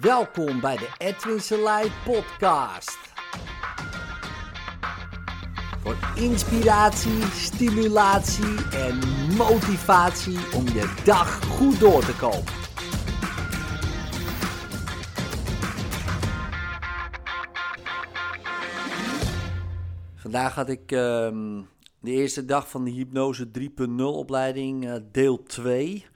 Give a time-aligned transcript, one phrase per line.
[0.00, 2.98] Welkom bij de Edwin Selei podcast.
[5.80, 8.98] Voor inspiratie, stimulatie en
[9.36, 12.52] motivatie om je dag goed door te komen.
[20.14, 21.62] Vandaag had ik ehm,
[22.00, 26.06] de eerste dag van de Hypnose 3.0 opleiding, eh, deel 2.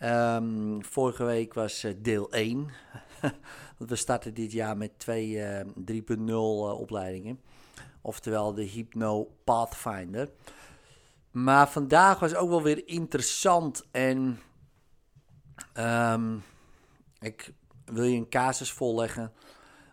[0.00, 2.70] Ehm, vorige week was eh, deel 1.
[3.78, 7.40] Want we starten dit jaar met twee 3.0 uh, opleidingen.
[8.00, 10.30] Oftewel de Hypno Pathfinder.
[11.30, 13.84] Maar vandaag was ook wel weer interessant.
[13.90, 14.40] En
[15.72, 16.36] ehm,
[17.18, 17.52] ik
[17.84, 19.32] wil je een casus voorleggen.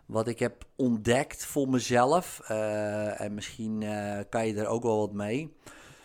[0.06, 2.40] Wat ik heb ontdekt voor mezelf.
[2.40, 3.84] Eh, en misschien
[4.28, 5.56] kan je er ook wel wat mee.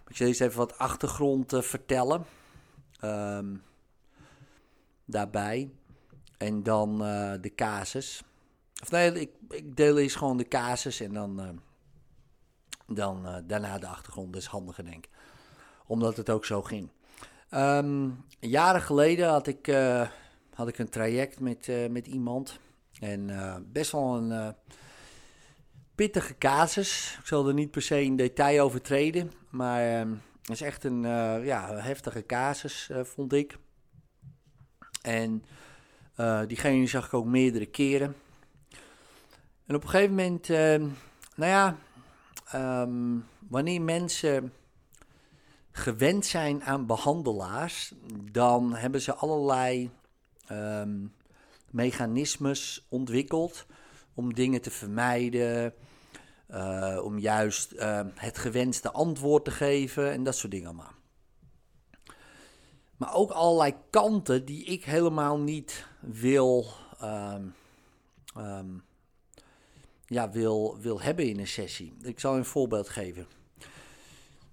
[0.08, 2.26] Ik zal eens even wat achtergrond vertellen.
[3.04, 3.64] Um,
[5.14, 5.72] daarbij.
[6.38, 8.24] En dan uh, de casus.
[8.82, 11.50] Of nee, ik, ik deel eens gewoon de casus en dan, uh,
[12.88, 14.34] dan uh, daarna de achtergrond.
[14.34, 15.12] Dat is handiger, denk ik.
[15.86, 16.90] Omdat het ook zo ging.
[17.52, 19.76] Um, jaren geleden had ik,
[20.54, 22.60] had ik een traject met, met iemand.
[23.00, 23.30] En
[23.72, 24.56] best wel een
[25.96, 27.18] pittige casus.
[27.20, 29.32] Ik zal er niet per se in detail over treden.
[29.50, 31.02] Maar het is echt een
[31.44, 33.58] ja, heftige casus, vond ik.
[35.04, 35.44] En
[36.18, 38.16] uh, diegene zag ik ook meerdere keren.
[39.66, 40.58] En op een gegeven moment, uh,
[41.36, 41.78] nou ja,
[42.82, 44.54] um, wanneer mensen
[45.72, 47.94] gewend zijn aan behandelaars,
[48.32, 49.90] dan hebben ze allerlei
[50.52, 51.14] um,
[51.70, 53.66] mechanismes ontwikkeld
[54.14, 55.74] om dingen te vermijden,
[56.50, 57.74] uh, om juist
[58.16, 60.94] het gewenste antwoord te geven en dat soort dingen allemaal.
[62.98, 66.66] Maar ook allerlei kanten die ik helemaal niet wil,
[67.04, 67.56] um,
[68.38, 68.84] um,
[70.06, 71.94] ja, wil, wil hebben in een sessie.
[72.02, 73.28] Ik zal een voorbeeld geven.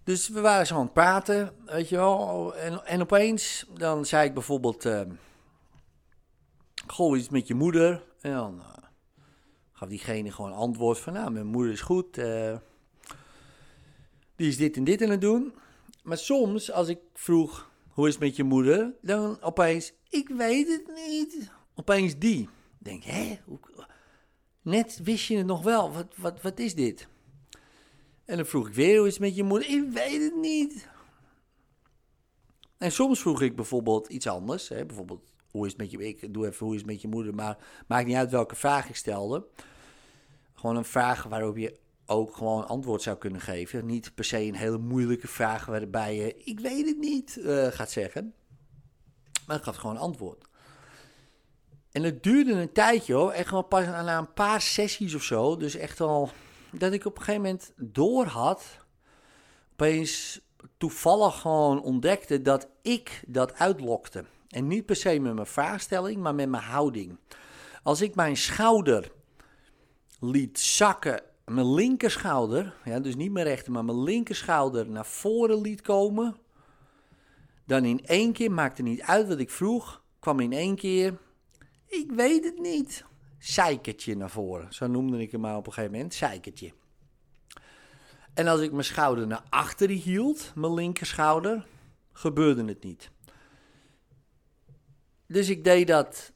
[0.05, 2.55] Dus we waren zo aan het praten, weet je wel.
[2.57, 4.85] En, en opeens, dan zei ik bijvoorbeeld...
[4.85, 5.01] Uh,
[6.87, 8.05] goh, iets met je moeder.
[8.21, 8.85] En dan uh,
[9.73, 11.13] gaf diegene gewoon antwoord van...
[11.13, 12.19] Nou, mijn moeder is goed.
[12.19, 12.57] Uh,
[14.37, 15.55] die is dit en dit aan het doen.
[16.03, 17.70] Maar soms, als ik vroeg
[18.01, 18.95] hoe is het met je moeder?
[19.03, 21.51] Dan opeens, ik weet het niet.
[21.75, 22.49] Opeens die.
[22.79, 23.39] Denk, hè?
[24.63, 25.93] Net wist je het nog wel.
[25.93, 27.09] Wat, wat, wat is dit?
[28.25, 29.69] En dan vroeg ik weer, hoe is het met je moeder?
[29.69, 30.89] Ik weet het niet.
[32.79, 34.69] En soms vroeg ik bijvoorbeeld iets anders.
[34.69, 34.87] Hè?
[34.87, 36.09] Bijvoorbeeld, hoe is het met je...
[36.09, 37.35] Ik doe even, hoe is het met je moeder?
[37.35, 39.47] Maar maakt niet uit welke vraag ik stelde.
[40.55, 41.79] Gewoon een vraag waarop je
[42.11, 43.87] ook gewoon antwoord zou kunnen geven.
[43.87, 47.91] Niet per se een hele moeilijke vraag waarbij je ik weet het niet uh, gaat
[47.91, 48.35] zeggen.
[49.47, 50.45] Maar ik gaf gewoon antwoord.
[51.93, 55.57] En het duurde een tijdje hoor, echt wel pas na een paar sessies of zo.
[55.57, 56.31] Dus echt al
[56.73, 58.65] dat ik op een gegeven moment door had,
[59.73, 60.41] opeens
[60.77, 64.25] toevallig gewoon ontdekte dat ik dat uitlokte.
[64.49, 67.19] En niet per se met mijn vraagstelling, maar met mijn houding.
[67.83, 69.13] Als ik mijn schouder
[70.21, 75.81] liet zakken mijn linkerschouder, ja, dus niet mijn rechter, maar mijn linkerschouder naar voren liet
[75.81, 76.37] komen.
[77.65, 81.19] Dan in één keer, maakte niet uit wat ik vroeg, kwam in één keer,
[81.87, 83.05] ik weet het niet,
[83.39, 84.73] zeikertje naar voren.
[84.73, 86.73] Zo noemde ik hem maar op een gegeven moment, zeikertje.
[88.35, 91.67] En als ik mijn schouder naar achteren hield, mijn linkerschouder,
[92.13, 93.11] gebeurde het niet.
[95.27, 96.33] Dus ik deed dat,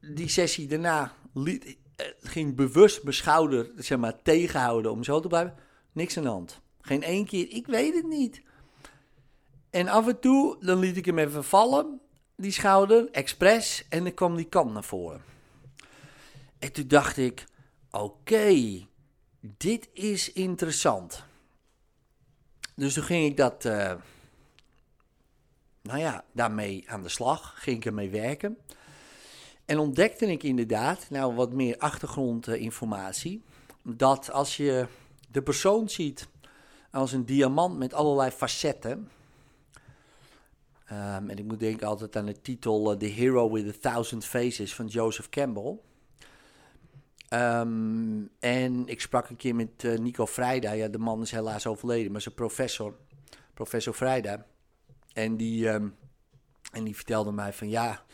[0.00, 1.76] die sessie daarna, liet,
[2.20, 5.54] ging bewust mijn schouder zeg maar, tegenhouden om zo te blijven.
[5.92, 6.60] Niks aan de hand.
[6.80, 8.42] Geen één keer, ik weet het niet.
[9.70, 12.00] En af en toe, dan liet ik hem even vallen,
[12.36, 15.22] die schouder, expres, en dan kwam die kant naar voren.
[16.58, 17.46] En toen dacht ik,
[17.90, 18.80] oké,
[19.40, 21.24] dit is interessant.
[22.74, 23.92] Dus toen ging ik dat, uh,
[25.82, 28.58] nou ja, daarmee aan de slag, ging ik ermee werken.
[29.64, 33.42] En ontdekte ik inderdaad, nou wat meer achtergrondinformatie,
[33.82, 34.86] dat als je
[35.30, 36.28] de persoon ziet
[36.90, 39.10] als een diamant met allerlei facetten.
[40.90, 44.24] Um, en ik moet denken altijd aan de titel uh, The Hero with a Thousand
[44.24, 45.78] Faces van Joseph Campbell.
[47.30, 50.72] Um, en ik sprak een keer met uh, Nico Vrijda.
[50.72, 52.94] Ja, de man is helaas overleden, maar zijn professor,
[53.54, 54.46] professor Vrijda.
[55.12, 55.94] En die, um,
[56.72, 58.04] en die vertelde mij van ja,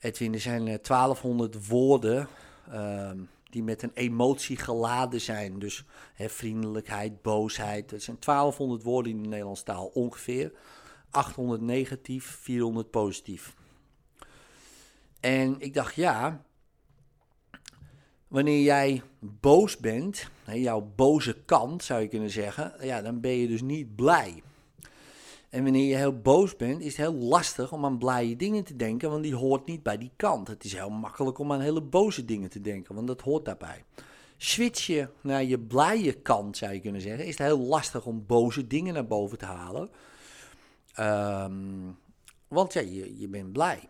[0.00, 2.28] Edwin, er zijn 1200 eh, woorden
[2.72, 3.10] uh,
[3.50, 5.58] die met een emotie geladen zijn.
[5.58, 5.84] Dus
[6.14, 7.90] hè, vriendelijkheid, boosheid.
[7.90, 10.52] Dat zijn 1200 woorden in de Nederlandse taal ongeveer.
[11.10, 13.54] 800 negatief, 400 positief.
[15.20, 16.42] En ik dacht, ja,
[18.28, 23.46] wanneer jij boos bent, jouw boze kant zou je kunnen zeggen, ja, dan ben je
[23.48, 24.42] dus niet blij.
[25.50, 28.76] En wanneer je heel boos bent, is het heel lastig om aan blije dingen te
[28.76, 30.48] denken, want die hoort niet bij die kant.
[30.48, 33.84] Het is heel makkelijk om aan hele boze dingen te denken, want dat hoort daarbij.
[34.36, 38.26] Switch je naar je blije kant, zou je kunnen zeggen, is het heel lastig om
[38.26, 39.90] boze dingen naar boven te halen.
[41.00, 41.98] Um,
[42.48, 43.88] want ja, je, je bent blij.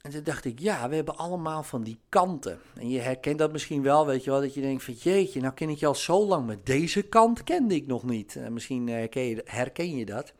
[0.00, 2.60] En toen dacht ik, ja, we hebben allemaal van die kanten.
[2.74, 5.54] En je herkent dat misschien wel, weet je wel, dat je denkt van jeetje, nou
[5.54, 8.36] ken ik je al zo lang, maar deze kant kende ik nog niet.
[8.36, 10.32] En misschien herken je, herken je dat.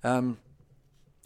[0.00, 0.30] Ehm,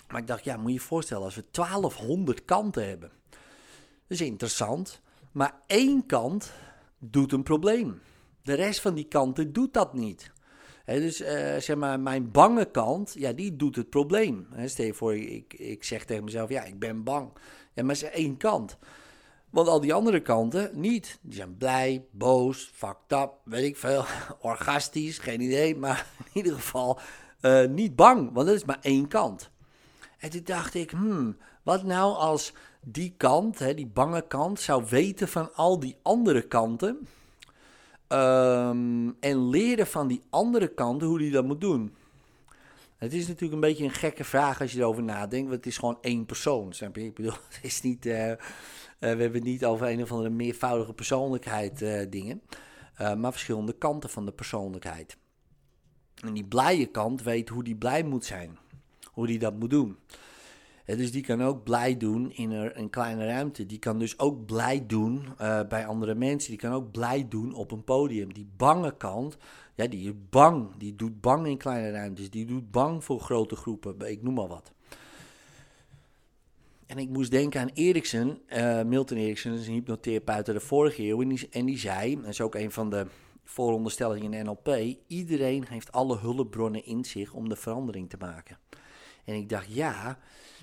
[0.09, 3.11] maar ik dacht, ja, moet je je voorstellen, als we 1200 kanten hebben.
[3.31, 5.00] Dat is interessant,
[5.33, 6.53] maar één kant
[6.99, 8.00] doet een probleem.
[8.43, 10.33] De rest van die kanten doet dat niet
[10.99, 14.47] dus uh, zeg maar, mijn bange kant, ja, die doet het probleem.
[14.55, 17.33] He, stel je voor, ik, ik zeg tegen mezelf, ja, ik ben bang.
[17.72, 18.78] Ja, maar is één kant.
[19.50, 21.19] Want al die andere kanten niet.
[21.20, 24.05] Die zijn blij, boos, fucked up, weet ik veel,
[24.40, 25.76] orgastisch, geen idee.
[25.76, 26.99] Maar in ieder geval
[27.40, 29.50] uh, niet bang, want dat is maar één kant.
[30.19, 34.84] En toen dacht ik, hmm, wat nou als die kant, hè, die bange kant, zou
[34.88, 37.08] weten van al die andere kanten
[38.12, 41.94] Um, en leren van die andere kant hoe die dat moet doen.
[43.00, 45.79] Het is natuurlijk een beetje een gekke vraag als je erover nadenkt, want het is
[45.79, 46.73] gewoon één persoon.
[46.93, 48.37] Ik bedoel, het is niet, uh, uh,
[48.99, 52.43] we hebben niet over een of andere meervoudige persoonlijkheid uh, dingen,
[52.97, 55.17] maar verschillende kanten van de persoonlijkheid.
[56.25, 58.58] En die blije kant weet hoe die blij moet zijn,
[59.12, 59.99] hoe die dat moet doen
[60.85, 63.67] dus die kan ook blij doen in een kleine ruimte.
[63.67, 66.50] Die kan dus ook blij doen uh, bij andere mensen.
[66.50, 68.32] Die kan ook blij doen op een podium.
[68.32, 69.37] Die bange kant,
[69.75, 70.69] ja, die is bang.
[70.79, 72.31] Die doet bang in kleine ruimtes.
[72.31, 74.11] Die doet bang voor grote groepen.
[74.11, 74.73] Ik noem maar wat.
[76.87, 81.03] En ik moest denken aan Eriksen, uh, Milton Eriksen, is een hypnotherapeut uit de vorige
[81.03, 81.21] eeuw.
[81.21, 83.06] En die, en zei, dat is ook een van de
[83.44, 88.59] vooronderstellingen in NLP, iedereen heeft alle hulpbronnen in zich om de verandering te maken.
[89.25, 90.19] En ik dacht, ja,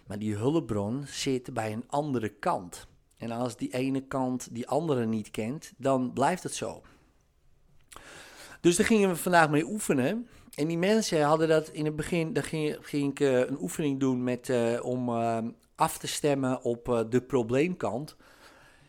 [0.07, 2.87] maar die hulpbron zit bij een andere kant.
[3.17, 6.81] En als die ene kant die andere niet kent, dan blijft het zo.
[8.61, 10.27] Dus daar gingen we vandaag mee oefenen.
[10.55, 13.99] En die mensen hadden dat in het begin, daar ging, ging ik uh, een oefening
[13.99, 15.37] doen met, uh, om uh,
[15.75, 18.15] af te stemmen op de probleemkant.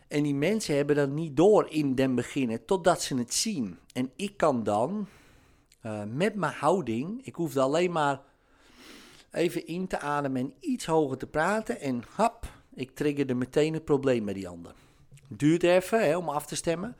[0.08, 3.78] En die mensen hebben dat niet door in den beginnen, totdat ze het zien.
[3.92, 5.08] En ik kan dan
[6.06, 8.20] met mijn houding, ik hoefde alleen maar
[9.32, 11.80] even in te ademen en iets hoger te praten.
[11.80, 14.72] En hap, ik triggerde meteen het probleem met die ander.
[15.28, 16.96] Duurt even hè, om af te stemmen.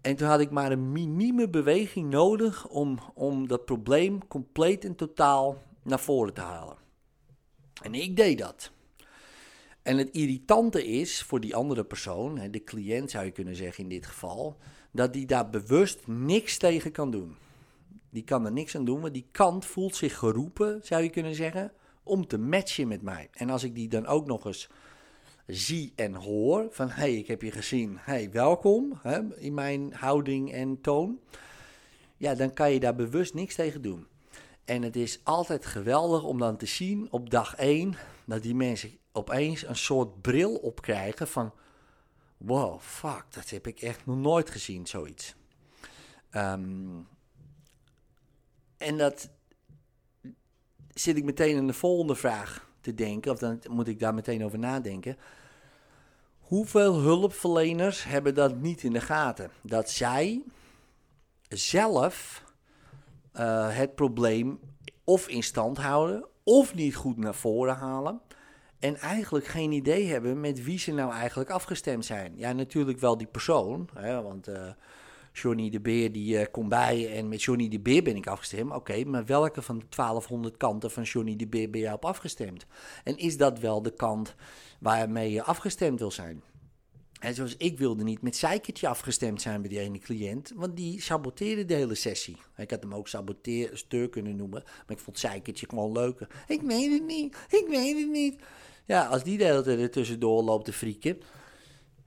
[0.00, 4.94] En toen had ik maar een minieme beweging nodig om, om dat probleem compleet en
[4.94, 6.76] totaal naar voren te halen.
[7.82, 8.70] En ik deed dat.
[9.82, 13.90] En het irritante is voor die andere persoon, de cliënt zou je kunnen zeggen in
[13.90, 14.56] dit geval,
[14.90, 17.36] dat die daar bewust niks tegen kan doen.
[18.10, 21.34] Die kan er niks aan doen, maar die kant voelt zich geroepen, zou je kunnen
[21.34, 21.72] zeggen,
[22.02, 23.28] om te matchen met mij.
[23.32, 24.68] En als ik die dan ook nog eens
[25.46, 29.92] zie en hoor, van hé, hey, ik heb je gezien, hey, welkom hè, in mijn
[29.92, 31.20] houding en toon,
[32.16, 34.06] ja, dan kan je daar bewust niks tegen doen.
[34.64, 38.98] En het is altijd geweldig om dan te zien op dag 1 dat die mensen
[39.12, 41.52] opeens een soort bril opkrijgen van,
[42.36, 45.34] wow, fuck, dat heb ik echt nog nooit gezien, zoiets.
[46.34, 47.08] Um,
[48.80, 49.30] en dat
[50.94, 54.44] zit ik meteen in de volgende vraag te denken, of dan moet ik daar meteen
[54.44, 55.16] over nadenken.
[56.38, 59.50] Hoeveel hulpverleners hebben dat niet in de gaten?
[59.62, 60.42] Dat zij
[61.48, 62.44] zelf
[63.34, 64.60] uh, het probleem
[65.04, 68.20] of in stand houden, of niet goed naar voren halen.
[68.78, 72.32] En eigenlijk geen idee hebben met wie ze nou eigenlijk afgestemd zijn.
[72.36, 73.88] Ja, natuurlijk wel die persoon.
[73.94, 74.70] Hè, want uh,
[75.32, 78.72] Johnny de Beer die uh, komt bij en met Johnny de Beer ben ik afgestemd.
[78.72, 82.66] Oké, maar welke van de 1200 kanten van Johnny de Beer ben jij op afgestemd?
[83.04, 84.34] En is dat wel de kant
[84.80, 86.42] waarmee je afgestemd wil zijn?
[87.20, 91.00] En zoals ik wilde niet met Zeikertje afgestemd zijn bij die ene cliënt, want die
[91.00, 92.36] saboteerde de hele sessie.
[92.56, 96.28] Ik had hem ook saboteur kunnen noemen, maar ik vond Zeikertje gewoon leuker.
[96.46, 98.42] Ik weet het niet, ik weet het niet.
[98.84, 101.18] Ja, als die de hele tijd er tussendoor loopt te frieken,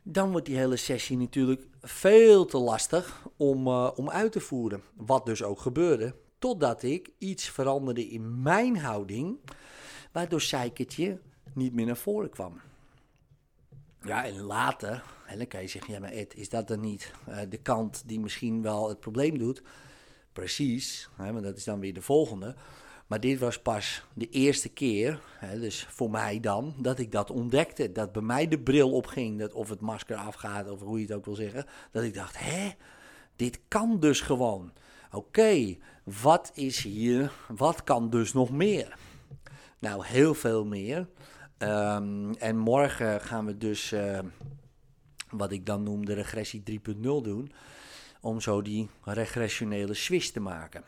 [0.03, 4.81] dan wordt die hele sessie natuurlijk veel te lastig om, uh, om uit te voeren.
[4.95, 9.38] Wat dus ook gebeurde, totdat ik iets veranderde in mijn houding,
[10.12, 11.19] waardoor Seikertje
[11.53, 12.62] niet meer naar voren kwam.
[14.03, 17.12] Ja, en later, en dan kan je zeggen, ja maar Ed, is dat dan niet
[17.29, 19.62] uh, de kant die misschien wel het probleem doet?
[20.33, 22.55] Precies, hè, maar dat is dan weer de volgende.
[23.13, 27.32] Maar dit was pas de eerste keer, hè, dus voor mij dan, dat ik dat
[27.32, 27.91] ontdekte.
[27.91, 31.15] Dat bij mij de bril opging, dat of het masker afgaat, of hoe je het
[31.15, 31.65] ook wil zeggen.
[31.91, 32.72] Dat ik dacht, hè,
[33.36, 34.72] dit kan dus gewoon.
[35.12, 38.98] Oké, wat is hier, wat kan dus nog meer?
[39.79, 41.08] Nou, heel veel meer.
[41.58, 44.20] Ehm, en morgen gaan we dus, uh,
[45.29, 47.51] wat ik dan noem de regressie 3.0 doen,
[48.22, 50.84] om zo die regressionele switch te maken.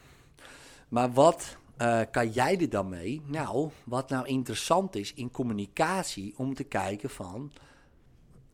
[0.90, 3.22] Maar wat uh, kan jij er dan mee?
[3.26, 7.52] Nou, wat nou interessant is in communicatie, om te kijken van,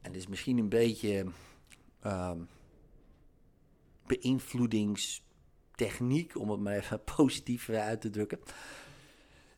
[0.01, 1.25] en dit is misschien een beetje
[2.05, 2.31] uh,
[4.05, 8.39] beïnvloedingstechniek, om het maar even positief uit te drukken.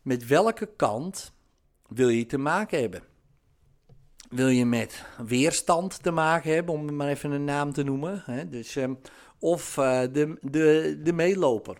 [0.01, 1.33] Met welke kant
[1.87, 3.03] wil je te maken hebben?
[4.29, 8.23] Wil je met weerstand te maken hebben, om maar even een naam te noemen?
[8.25, 8.49] Hè?
[8.49, 8.99] Dus, um,
[9.39, 11.77] of uh, de, de, de meeloper.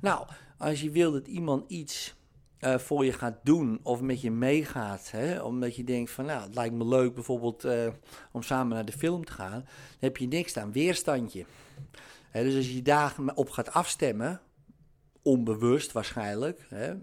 [0.00, 0.26] Nou,
[0.58, 2.16] als je wil dat iemand iets
[2.60, 6.42] uh, voor je gaat doen of met je meegaat, hè, omdat je denkt van nou,
[6.42, 7.88] het lijkt me leuk bijvoorbeeld uh,
[8.32, 9.64] om samen naar de film te gaan, dan
[9.98, 11.44] heb je niks aan weerstandje.
[12.30, 14.40] Hè, dus als je daarop gaat afstemmen,
[15.22, 16.94] onbewust waarschijnlijk, hè,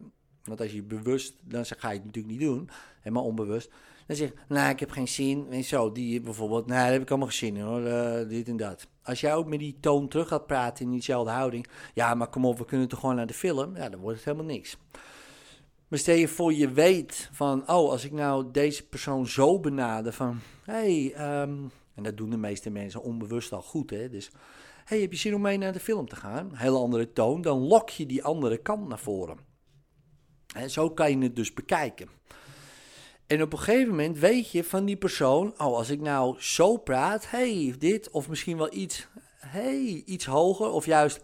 [0.44, 2.70] want als je bewust, dan ga je het natuurlijk niet doen,
[3.02, 3.70] hè, maar onbewust,
[4.08, 7.02] dan zeg je, nou, ik heb geen zin, en zo, die bijvoorbeeld, nou, daar heb
[7.02, 8.88] ik allemaal geen zin in hoor, uh, dit en dat.
[9.06, 12.46] Als jij ook met die toon terug gaat praten in diezelfde houding, ja, maar kom
[12.46, 14.78] op, we kunnen toch gewoon naar de film, ja, dan wordt het helemaal niks.
[15.88, 20.14] Maar stel je voor, je weet van, oh, als ik nou deze persoon zo benader
[20.14, 24.32] van, hé, hey, um, en dat doen de meeste mensen onbewust al goed, hè, dus,
[24.86, 26.50] hey, heb je zin om mee naar de film te gaan?
[26.54, 29.38] Hele andere toon, dan lok je die andere kant naar voren.
[30.56, 32.10] En zo kan je het dus bekijken.
[33.28, 36.78] En op een gegeven moment weet je van die persoon, oh, als ik nou zo
[36.78, 41.24] praat, hey, dit, of misschien wel iets, hey, iets hoger, of juist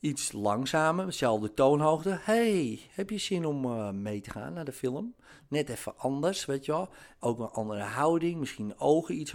[0.00, 2.18] iets langzamer, dezelfde toonhoogte.
[2.20, 5.14] hey, heb je zin om uh, mee te gaan naar de film?
[5.48, 6.88] Net even anders, weet je wel.
[7.20, 9.32] Ook een andere houding, misschien ogen iets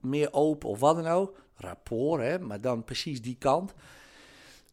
[0.00, 1.38] meer open of wat dan ook.
[1.54, 3.74] Rapport, hè, maar dan precies die kant.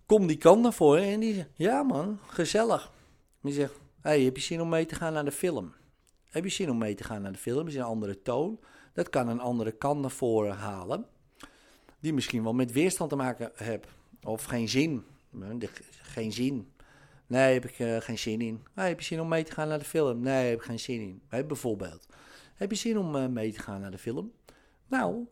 [0.05, 2.91] Kom die kant naar voren en die zegt, ja man, gezellig.
[3.41, 5.73] Die zegt, hey, heb je zin om mee te gaan naar de film?
[6.33, 7.67] Heb je zin om mee te gaan naar de film?
[7.67, 8.59] Is een andere toon.
[8.93, 11.05] Dat kan een andere kant naar voren halen.
[11.99, 13.87] Die misschien wel met weerstand te maken heeft.
[14.23, 15.03] Of geen zin.
[16.01, 16.71] Geen zin.
[17.27, 18.63] Nee, heb ik uh, geen zin in.
[18.73, 20.19] Heb je zin om mee te gaan naar de film?
[20.19, 21.47] Nee, heb ik geen zin in.
[21.47, 22.07] Bijvoorbeeld.
[22.55, 24.31] Heb je zin om uh, mee te gaan naar de film?
[24.87, 25.27] Nou,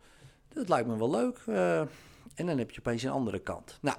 [0.48, 1.39] dat lijkt me wel leuk.
[1.48, 1.79] Uh,
[2.36, 3.77] en dan heb je opeens een andere kant.
[3.81, 3.98] Nou,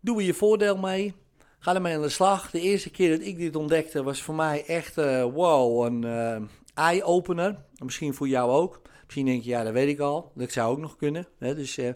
[0.00, 1.14] doe er je voordeel mee.
[1.62, 2.50] Ga ermee aan de slag.
[2.50, 6.48] De eerste keer dat ik dit ontdekte was voor mij echt, uh, wow, een uh,
[6.74, 7.64] eye-opener.
[7.76, 8.80] Misschien voor jou ook.
[9.04, 10.32] Misschien denk je, ja, dat weet ik al.
[10.34, 11.26] Dat zou ook nog kunnen.
[11.38, 11.54] Hè?
[11.54, 11.92] Dus, uh,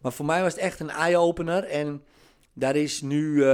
[0.00, 1.64] maar voor mij was het echt een eye-opener.
[1.64, 2.04] En
[2.52, 3.44] daar is nu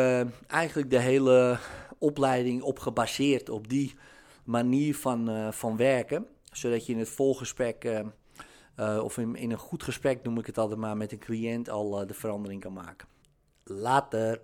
[0.46, 1.58] eigenlijk de hele
[1.98, 3.48] opleiding op gebaseerd.
[3.48, 3.94] Op die
[4.44, 6.26] manier van, van werken.
[6.52, 8.02] Zodat je in het volgesprek,
[9.02, 12.06] of in, in, een goed gesprek noem ik het altijd maar, met een cliënt al
[12.06, 13.08] de verandering kan maken.
[13.64, 14.40] Later.